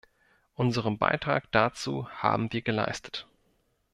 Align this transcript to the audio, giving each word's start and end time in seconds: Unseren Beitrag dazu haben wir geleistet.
Unseren 0.55 0.97
Beitrag 0.97 1.51
dazu 1.51 2.09
haben 2.09 2.51
wir 2.51 2.63
geleistet. 2.63 3.27